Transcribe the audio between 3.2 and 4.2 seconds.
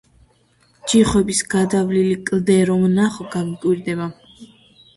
გაგიკვირდება